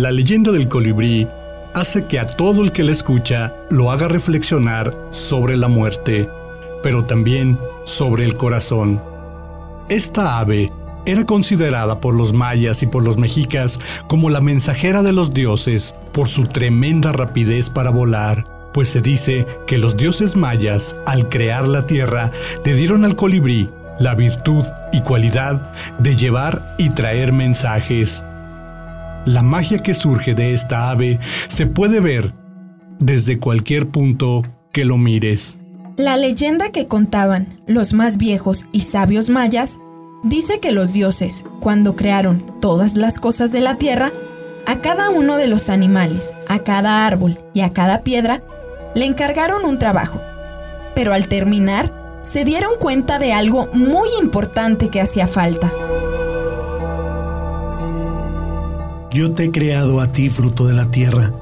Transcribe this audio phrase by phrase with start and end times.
[0.00, 1.28] La leyenda del colibrí
[1.74, 6.26] hace que a todo el que la escucha lo haga reflexionar sobre la muerte,
[6.82, 8.98] pero también sobre el corazón.
[9.90, 10.72] Esta ave
[11.04, 13.78] era considerada por los mayas y por los mexicas
[14.08, 19.46] como la mensajera de los dioses por su tremenda rapidez para volar, pues se dice
[19.66, 22.32] que los dioses mayas, al crear la tierra,
[22.64, 24.64] le dieron al colibrí la virtud
[24.94, 28.24] y cualidad de llevar y traer mensajes.
[29.26, 32.34] La magia que surge de esta ave se puede ver
[32.98, 35.58] desde cualquier punto que lo mires.
[35.96, 39.78] La leyenda que contaban los más viejos y sabios mayas
[40.22, 44.10] dice que los dioses, cuando crearon todas las cosas de la tierra,
[44.66, 48.42] a cada uno de los animales, a cada árbol y a cada piedra,
[48.94, 50.20] le encargaron un trabajo.
[50.94, 55.72] Pero al terminar, se dieron cuenta de algo muy importante que hacía falta.
[59.12, 61.32] Yo te he creado a ti, fruto de la tierra,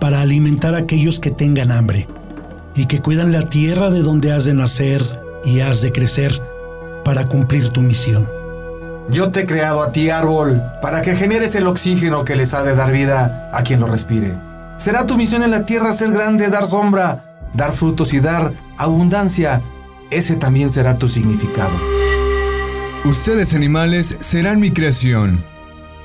[0.00, 2.08] para alimentar a aquellos que tengan hambre
[2.74, 5.04] y que cuidan la tierra de donde has de nacer
[5.44, 6.40] y has de crecer
[7.04, 8.26] para cumplir tu misión.
[9.10, 12.62] Yo te he creado a ti, árbol, para que generes el oxígeno que les ha
[12.62, 14.34] de dar vida a quien lo respire.
[14.78, 19.60] Será tu misión en la tierra ser grande, dar sombra, dar frutos y dar abundancia.
[20.10, 21.78] Ese también será tu significado.
[23.04, 25.51] Ustedes animales serán mi creación.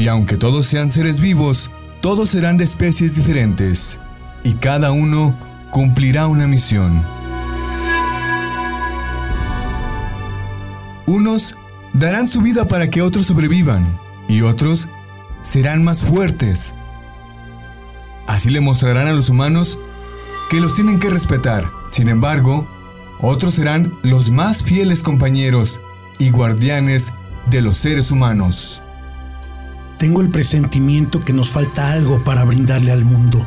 [0.00, 1.70] Y aunque todos sean seres vivos,
[2.00, 4.00] todos serán de especies diferentes.
[4.42, 5.36] Y cada uno
[5.70, 7.06] cumplirá una misión.
[11.04, 11.54] Unos
[11.92, 13.86] darán su vida para que otros sobrevivan
[14.26, 14.88] y otros
[15.42, 16.74] serán más fuertes.
[18.26, 19.78] Así le mostrarán a los humanos
[20.48, 21.70] que los tienen que respetar.
[21.90, 22.66] Sin embargo,
[23.20, 25.78] otros serán los más fieles compañeros
[26.18, 27.12] y guardianes
[27.50, 28.80] de los seres humanos.
[30.00, 33.46] Tengo el presentimiento que nos falta algo para brindarle al mundo,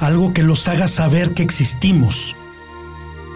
[0.00, 2.36] algo que los haga saber que existimos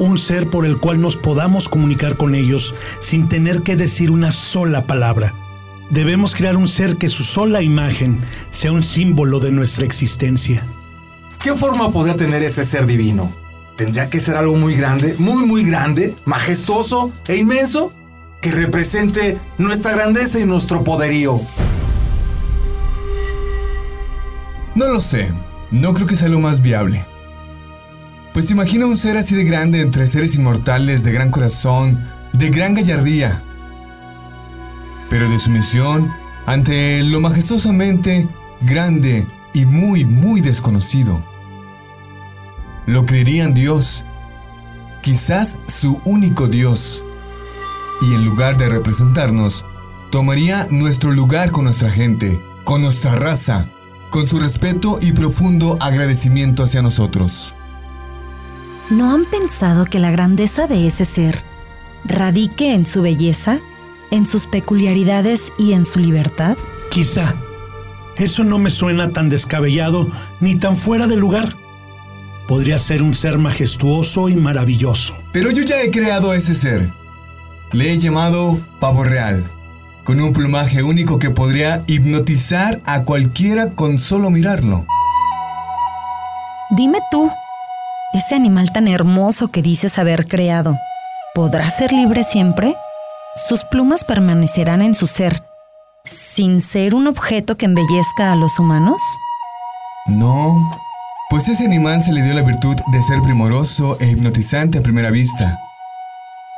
[0.00, 4.32] un ser por el cual nos podamos comunicar con ellos sin tener que decir una
[4.32, 5.32] sola palabra.
[5.90, 8.18] Debemos crear un ser que su sola imagen
[8.50, 10.64] sea un símbolo de nuestra existencia.
[11.40, 13.32] ¿Qué forma podría tener ese ser divino?
[13.76, 17.92] ¿Tendría que ser algo muy grande, muy muy grande, majestuoso e inmenso?
[18.40, 21.40] Que represente nuestra grandeza y nuestro poderío.
[24.74, 25.32] No lo sé,
[25.70, 27.04] no creo que sea lo más viable.
[28.32, 32.74] Pues imagina un ser así de grande entre seres inmortales, de gran corazón, de gran
[32.74, 33.42] gallardía.
[35.08, 36.12] Pero de su misión
[36.46, 38.28] ante lo majestuosamente
[38.60, 41.22] grande y muy, muy desconocido.
[42.86, 44.04] Lo creerían Dios,
[45.02, 47.04] quizás su único Dios.
[48.00, 49.64] Y en lugar de representarnos,
[50.10, 53.66] tomaría nuestro lugar con nuestra gente, con nuestra raza,
[54.10, 57.54] con su respeto y profundo agradecimiento hacia nosotros.
[58.90, 61.44] ¿No han pensado que la grandeza de ese ser
[62.04, 63.60] radique en su belleza,
[64.10, 66.58] en sus peculiaridades y en su libertad?
[66.90, 67.34] Quizá.
[68.16, 70.08] Eso no me suena tan descabellado
[70.40, 71.56] ni tan fuera de lugar.
[72.48, 75.14] Podría ser un ser majestuoso y maravilloso.
[75.32, 76.90] Pero yo ya he creado a ese ser.
[77.72, 79.44] Le he llamado pavo real,
[80.04, 84.86] con un plumaje único que podría hipnotizar a cualquiera con solo mirarlo.
[86.70, 87.30] Dime tú,
[88.12, 90.76] ese animal tan hermoso que dices haber creado,
[91.34, 92.74] ¿podrá ser libre siempre?
[93.48, 95.44] ¿Sus plumas permanecerán en su ser,
[96.04, 99.00] sin ser un objeto que embellezca a los humanos?
[100.06, 100.56] No,
[101.28, 105.10] pues ese animal se le dio la virtud de ser primoroso e hipnotizante a primera
[105.10, 105.60] vista.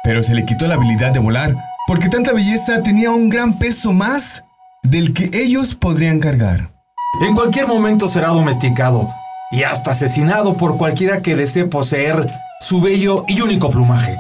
[0.03, 1.55] Pero se le quitó la habilidad de volar,
[1.93, 4.45] porque tanta belleza tenía un gran peso más
[4.83, 6.73] del que ellos podrían cargar.
[7.21, 9.11] En cualquier momento será domesticado,
[9.51, 12.33] y hasta asesinado por cualquiera que desee poseer
[12.63, 14.17] su bello y único plumaje.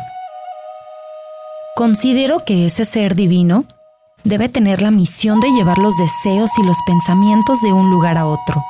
[1.74, 3.64] Considero que ese ser divino
[4.22, 8.26] debe tener la misión de llevar los deseos y los pensamientos de un lugar a
[8.26, 8.62] otro.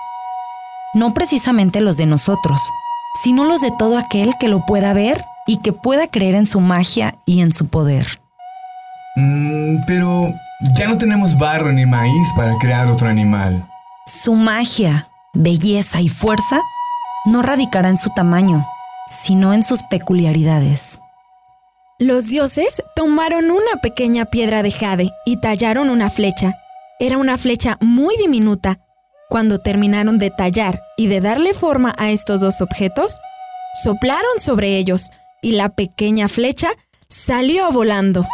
[0.95, 2.61] No precisamente los de nosotros,
[3.25, 6.61] sino los de todo aquel que lo pueda ver y que pueda creer en su
[6.61, 8.22] magia y en su poder.
[9.17, 10.33] Mm, pero
[10.77, 13.69] ya no tenemos barro ni maíz para crear otro animal.
[14.07, 16.61] Su magia, belleza y fuerza
[17.25, 18.67] no radicará en su tamaño,
[19.11, 21.01] sino en sus peculiaridades.
[21.99, 26.59] Los dioses tomaron una pequeña piedra de jade y tallaron una flecha.
[26.99, 28.81] Era una flecha muy diminuta.
[29.29, 33.19] Cuando terminaron de tallar y de darle forma a estos dos objetos,
[33.85, 35.11] soplaron sobre ellos
[35.43, 36.71] y la pequeña flecha
[37.09, 38.27] salió volando.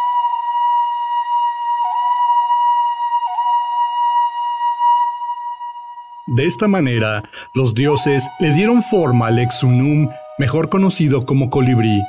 [6.35, 7.23] De esta manera,
[7.55, 12.03] los dioses le dieron forma al Exunum, mejor conocido como colibrí.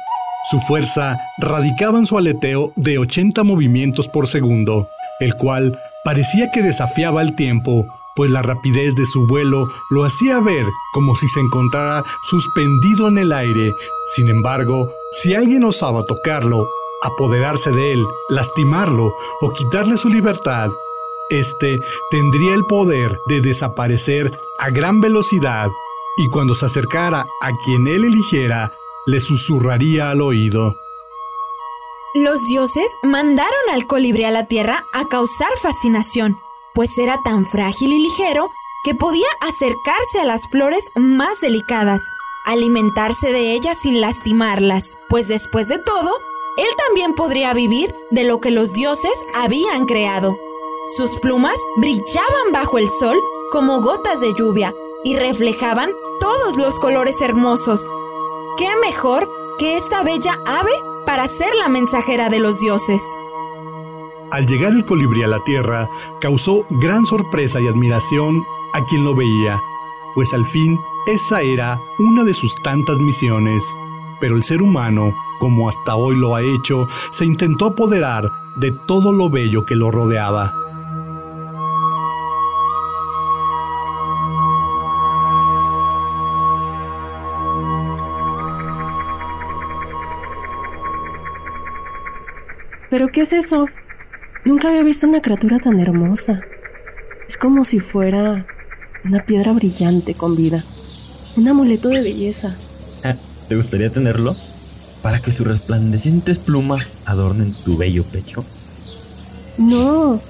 [0.51, 4.89] Su fuerza radicaba en su aleteo de 80 movimientos por segundo,
[5.21, 10.39] el cual parecía que desafiaba el tiempo, pues la rapidez de su vuelo lo hacía
[10.41, 13.73] ver como si se encontrara suspendido en el aire.
[14.17, 16.67] Sin embargo, si alguien osaba tocarlo,
[17.03, 20.69] apoderarse de él, lastimarlo o quitarle su libertad,
[21.31, 21.81] éste
[22.11, 25.71] tendría el poder de desaparecer a gran velocidad
[26.17, 30.75] y cuando se acercara a quien él eligiera, le susurraría al oído.
[32.15, 36.38] Los dioses mandaron al colibrí a la tierra a causar fascinación,
[36.75, 38.50] pues era tan frágil y ligero
[38.85, 42.03] que podía acercarse a las flores más delicadas,
[42.44, 46.11] alimentarse de ellas sin lastimarlas, pues después de todo,
[46.56, 50.37] él también podría vivir de lo que los dioses habían creado.
[51.00, 53.17] Sus plumas brillaban bajo el sol
[53.50, 55.88] como gotas de lluvia y reflejaban
[56.20, 57.91] todos los colores hermosos.
[58.58, 59.26] ¿Qué mejor
[59.58, 60.73] que esta bella ave
[61.06, 63.00] para ser la mensajera de los dioses?
[64.31, 65.88] Al llegar el colibrí a la tierra,
[66.20, 68.44] causó gran sorpresa y admiración
[68.75, 69.58] a quien lo veía,
[70.14, 73.64] pues al fin esa era una de sus tantas misiones.
[74.20, 79.14] Pero el ser humano, como hasta hoy lo ha hecho, se intentó apoderar de todo
[79.14, 80.61] lo bello que lo rodeaba.
[92.91, 93.67] ¿Pero qué es eso?
[94.45, 96.41] Nunca había visto una criatura tan hermosa.
[97.29, 98.47] Es como si fuera
[99.05, 100.65] una piedra brillante con vida.
[101.37, 102.57] Un amuleto de belleza.
[103.49, 104.37] ¿Te gustaría tenerlo?
[105.03, 108.45] Para que sus resplandecientes plumas adornen tu bello pecho.
[109.59, 110.21] No,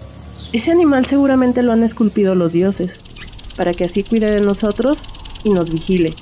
[0.54, 3.02] ese animal seguramente lo han esculpido los dioses,
[3.58, 5.02] para que así cuide de nosotros
[5.44, 6.16] y nos vigile.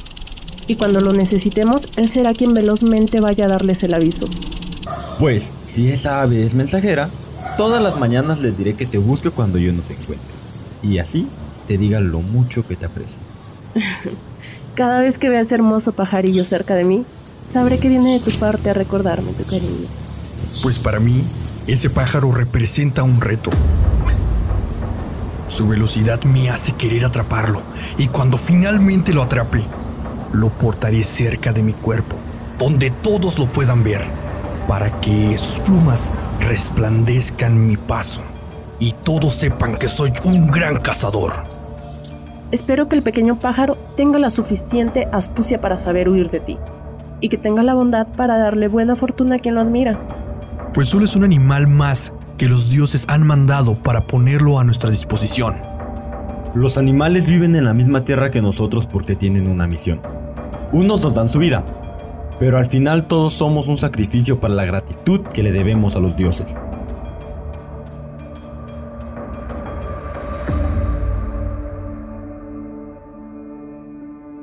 [0.67, 4.29] Y cuando lo necesitemos, él será quien velozmente vaya a darles el aviso.
[5.19, 7.11] Pues, si esa ave es mensajera,
[7.57, 10.29] todas las mañanas les diré que te busque cuando yo no te encuentre.
[10.83, 11.29] Y así
[11.67, 13.19] te diga lo mucho que te aprecio.
[14.75, 17.05] Cada vez que veas hermoso pajarillo cerca de mí,
[17.49, 19.89] sabré que viene de tu parte a recordarme tu cariño.
[20.63, 21.25] Pues para mí,
[21.67, 23.51] ese pájaro representa un reto.
[25.49, 27.63] Su velocidad me hace querer atraparlo
[27.97, 29.65] y cuando finalmente lo atrape,
[30.33, 32.17] lo portaré cerca de mi cuerpo,
[32.59, 34.07] donde todos lo puedan ver,
[34.69, 38.23] para que sus plumas resplandezcan mi paso
[38.79, 41.33] y todos sepan que soy un gran cazador.
[42.53, 46.59] Espero que el pequeño pájaro tenga la suficiente astucia para saber huir de ti
[47.21, 49.99] y que tenga la bondad para darle buena fortuna a quien lo admira.
[50.75, 54.91] Pues solo es un animal más que los dioses han mandado para ponerlo a nuestra
[54.91, 55.57] disposición.
[56.55, 60.01] Los animales viven en la misma tierra que nosotros porque tienen una misión.
[60.73, 61.65] Unos nos dan su vida,
[62.39, 66.17] pero al final todos somos un sacrificio para la gratitud que le debemos a los
[66.17, 66.57] dioses.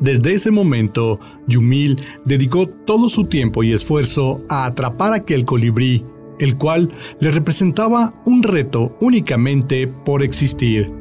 [0.06, 6.06] Desde ese momento, Yumil dedicó todo su tiempo y esfuerzo a atrapar aquel colibrí,
[6.38, 10.92] el cual le representaba un reto únicamente por existir.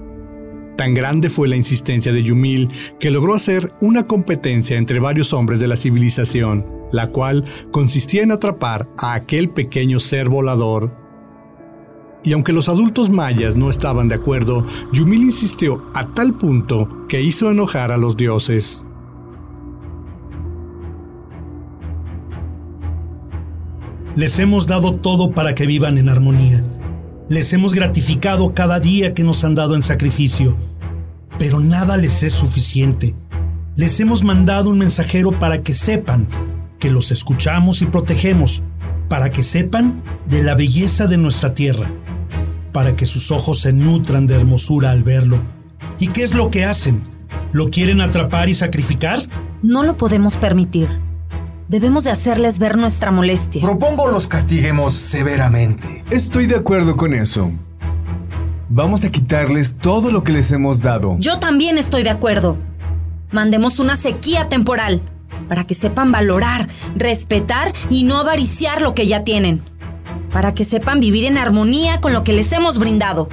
[0.76, 5.60] Tan grande fue la insistencia de Yumil que logró hacer una competencia entre varios hombres
[5.60, 11.04] de la civilización, la cual consistía en atrapar a aquel pequeño ser volador
[12.24, 17.20] y aunque los adultos mayas no estaban de acuerdo, Yumil insistió a tal punto que
[17.20, 18.86] hizo enojar a los dioses.
[24.16, 26.64] Les hemos dado todo para que vivan en armonía.
[27.28, 30.56] Les hemos gratificado cada día que nos han dado en sacrificio.
[31.38, 33.14] Pero nada les es suficiente.
[33.76, 36.28] Les hemos mandado un mensajero para que sepan
[36.84, 38.62] que los escuchamos y protegemos,
[39.08, 41.90] para que sepan de la belleza de nuestra tierra
[42.74, 45.40] para que sus ojos se nutran de hermosura al verlo.
[45.98, 47.02] ¿Y qué es lo que hacen?
[47.52, 49.22] ¿Lo quieren atrapar y sacrificar?
[49.62, 50.88] No lo podemos permitir.
[51.68, 53.62] Debemos de hacerles ver nuestra molestia.
[53.62, 56.04] Propongo los castiguemos severamente.
[56.10, 57.50] Estoy de acuerdo con eso.
[58.68, 61.16] Vamos a quitarles todo lo que les hemos dado.
[61.20, 62.58] Yo también estoy de acuerdo.
[63.30, 65.00] Mandemos una sequía temporal
[65.48, 69.62] para que sepan valorar, respetar y no avariciar lo que ya tienen
[70.34, 73.28] para que sepan vivir en armonía con lo que les hemos brindado.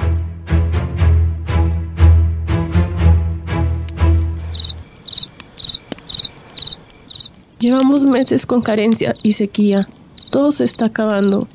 [7.57, 9.87] Llevamos meses con carencia y sequía.
[10.29, 11.47] Todo se está acabando.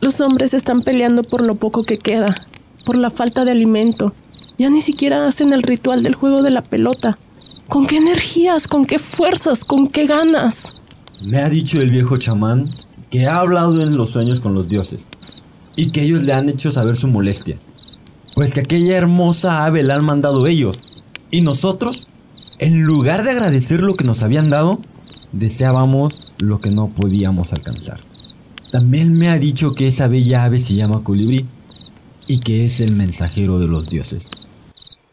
[0.00, 2.34] Los hombres están peleando por lo poco que queda,
[2.86, 4.14] por la falta de alimento.
[4.56, 7.18] Ya ni siquiera hacen el ritual del juego de la pelota.
[7.68, 8.68] ¿Con qué energías?
[8.68, 9.64] ¿Con qué fuerzas?
[9.64, 10.74] ¿Con qué ganas?
[11.22, 12.68] Me ha dicho el viejo chamán
[13.10, 15.04] que ha hablado en los sueños con los dioses
[15.74, 17.58] y que ellos le han hecho saber su molestia.
[18.34, 20.78] Pues que aquella hermosa ave la han mandado ellos.
[21.30, 22.06] Y nosotros,
[22.58, 24.78] en lugar de agradecer lo que nos habían dado,
[25.32, 27.98] deseábamos lo que no podíamos alcanzar.
[28.70, 31.46] También me ha dicho que esa bella ave se llama colibrí
[32.28, 34.28] y que es el mensajero de los dioses.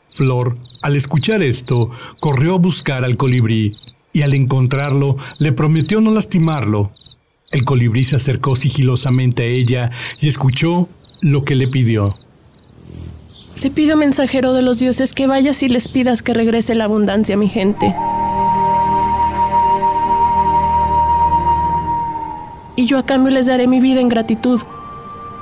[0.09, 3.73] Flor, al escuchar esto, corrió a buscar al colibrí
[4.11, 6.91] y al encontrarlo le prometió no lastimarlo.
[7.51, 10.89] El colibrí se acercó sigilosamente a ella y escuchó
[11.21, 12.17] lo que le pidió.
[13.61, 17.35] Te pido, mensajero de los dioses, que vayas y les pidas que regrese la abundancia
[17.35, 17.95] a mi gente.
[22.75, 24.59] Y yo a cambio les daré mi vida en gratitud.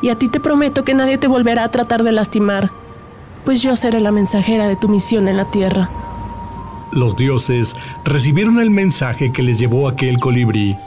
[0.04, 2.72] Y a ti te prometo que nadie te volverá a tratar de lastimar,
[3.46, 5.90] pues yo seré la mensajera de tu misión en la tierra.
[6.92, 10.78] Los dioses recibieron el mensaje que les llevó aquel colibrí.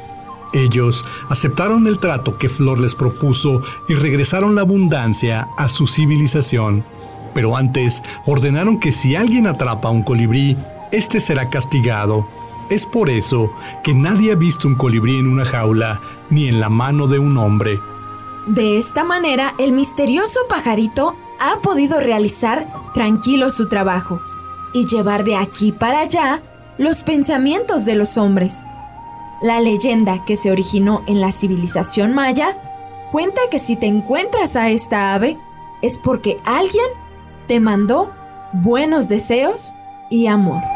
[0.53, 6.85] Ellos aceptaron el trato que Flor les propuso y regresaron la abundancia a su civilización.
[7.35, 10.57] Pero antes ordenaron que si alguien atrapa a un colibrí,
[10.93, 12.29] éste será castigado.
[12.71, 13.51] Es por eso
[13.83, 17.37] que nadie ha visto un colibrí en una jaula ni en la mano de un
[17.37, 17.81] hombre.
[18.47, 21.17] De esta manera, el misterioso pajarito
[21.51, 24.21] ha podido realizar tranquilo su trabajo
[24.73, 26.43] y llevar de aquí para allá
[26.79, 28.63] los pensamientos de los hombres.
[29.43, 32.57] La leyenda que se originó en la civilización maya
[33.13, 35.37] cuenta que si te encuentras a esta ave
[35.83, 36.87] es porque alguien
[37.47, 38.11] te mandó
[38.55, 39.75] buenos deseos
[40.11, 40.74] y amor.